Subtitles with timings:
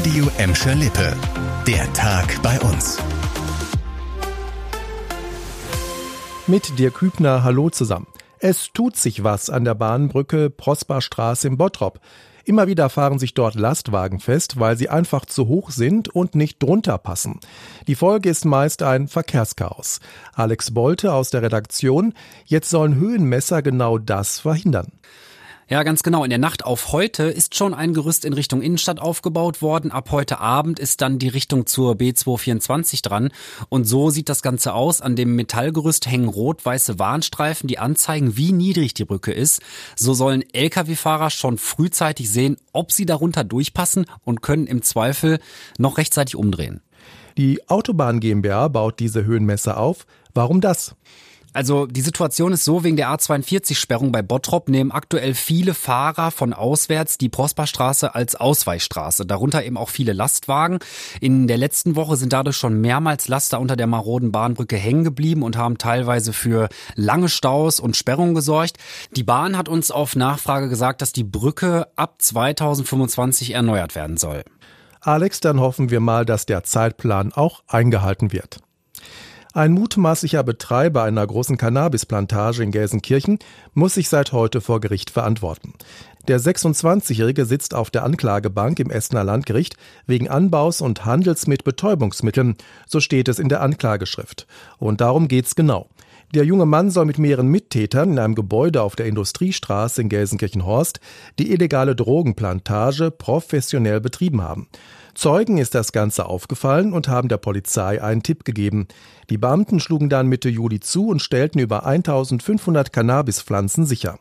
[0.00, 1.14] Radio Emscher Lippe.
[1.66, 2.96] Der Tag bei uns.
[6.46, 8.06] Mit dir Kübner, hallo zusammen.
[8.38, 12.00] Es tut sich was an der Bahnbrücke Prosperstraße im Bottrop.
[12.46, 16.62] Immer wieder fahren sich dort Lastwagen fest, weil sie einfach zu hoch sind und nicht
[16.62, 17.38] drunter passen.
[17.86, 20.00] Die Folge ist meist ein Verkehrschaos.
[20.32, 22.14] Alex Bolte aus der Redaktion.
[22.46, 24.92] Jetzt sollen Höhenmesser genau das verhindern.
[25.70, 26.24] Ja, ganz genau.
[26.24, 29.92] In der Nacht auf heute ist schon ein Gerüst in Richtung Innenstadt aufgebaut worden.
[29.92, 33.30] Ab heute Abend ist dann die Richtung zur B224 dran.
[33.68, 35.00] Und so sieht das Ganze aus.
[35.00, 39.62] An dem Metallgerüst hängen rot-weiße Warnstreifen, die anzeigen, wie niedrig die Brücke ist.
[39.94, 45.38] So sollen Lkw-Fahrer schon frühzeitig sehen, ob sie darunter durchpassen und können im Zweifel
[45.78, 46.82] noch rechtzeitig umdrehen.
[47.38, 50.04] Die Autobahn GmbH baut diese Höhenmesser auf.
[50.34, 50.96] Warum das?
[51.52, 56.52] Also die Situation ist so, wegen der A42-Sperrung bei Bottrop nehmen aktuell viele Fahrer von
[56.52, 60.78] auswärts die Prosperstraße als Ausweichstraße, darunter eben auch viele Lastwagen.
[61.20, 65.42] In der letzten Woche sind dadurch schon mehrmals Laster unter der maroden Bahnbrücke hängen geblieben
[65.42, 68.76] und haben teilweise für lange Staus und Sperrungen gesorgt.
[69.16, 74.44] Die Bahn hat uns auf Nachfrage gesagt, dass die Brücke ab 2025 erneuert werden soll.
[75.00, 78.60] Alex, dann hoffen wir mal, dass der Zeitplan auch eingehalten wird.
[79.52, 83.40] Ein mutmaßlicher Betreiber einer großen Cannabisplantage in Gelsenkirchen
[83.74, 85.74] muss sich seit heute vor Gericht verantworten.
[86.28, 89.76] Der 26-Jährige sitzt auf der Anklagebank im Essener Landgericht
[90.06, 92.54] wegen Anbaus und Handels mit Betäubungsmitteln,
[92.86, 94.46] so steht es in der Anklageschrift.
[94.78, 95.88] Und darum geht's genau.
[96.32, 101.00] Der junge Mann soll mit mehreren Mittätern in einem Gebäude auf der Industriestraße in Gelsenkirchen-Horst
[101.40, 104.68] die illegale Drogenplantage professionell betrieben haben.
[105.14, 108.86] Zeugen ist das Ganze aufgefallen und haben der Polizei einen Tipp gegeben.
[109.28, 114.20] Die Beamten schlugen dann Mitte Juli zu und stellten über 1500 Cannabispflanzen sicher.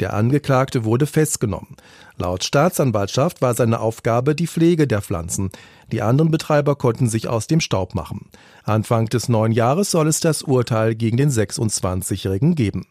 [0.00, 1.76] Der Angeklagte wurde festgenommen.
[2.16, 5.50] Laut Staatsanwaltschaft war seine Aufgabe die Pflege der Pflanzen.
[5.90, 8.30] Die anderen Betreiber konnten sich aus dem Staub machen.
[8.64, 12.86] Anfang des neuen Jahres soll es das Urteil gegen den 26-Jährigen geben.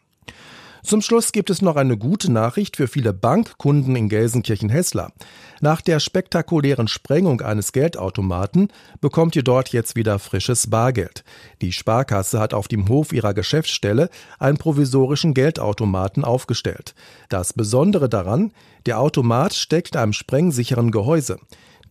[0.84, 5.12] Zum Schluss gibt es noch eine gute Nachricht für viele Bankkunden in Gelsenkirchen-Hessler.
[5.60, 8.68] Nach der spektakulären Sprengung eines Geldautomaten
[9.00, 11.22] bekommt ihr dort jetzt wieder frisches Bargeld.
[11.60, 14.10] Die Sparkasse hat auf dem Hof ihrer Geschäftsstelle
[14.40, 16.96] einen provisorischen Geldautomaten aufgestellt.
[17.28, 18.50] Das Besondere daran,
[18.84, 21.38] der Automat steckt einem sprengsicheren Gehäuse.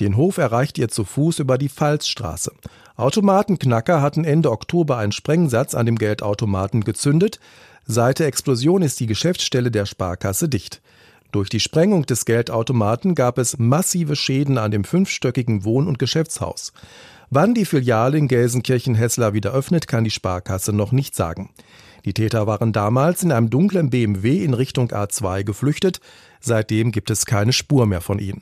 [0.02, 2.52] Den Hof erreicht ihr zu Fuß über die Pfalzstraße.
[2.98, 7.40] Automatenknacker hatten Ende Oktober einen Sprengsatz an dem Geldautomaten gezündet.
[7.94, 10.82] Seit der Explosion ist die Geschäftsstelle der Sparkasse dicht.
[11.34, 16.72] Durch die Sprengung des Geldautomaten gab es massive Schäden an dem fünfstöckigen Wohn- und Geschäftshaus.
[17.30, 21.50] Wann die Filiale in Gelsenkirchen-Hessler wieder öffnet, kann die Sparkasse noch nicht sagen.
[22.06, 26.00] Die Täter waren damals in einem dunklen BMW in Richtung A2 geflüchtet.
[26.40, 28.42] Seitdem gibt es keine Spur mehr von ihnen.